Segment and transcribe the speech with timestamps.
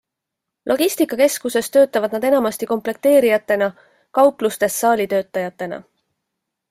[0.69, 3.69] Logistikakeskuses töötavad nad enamasti komplekteerijatena,
[4.19, 5.83] kauplustes saalitöötajatena.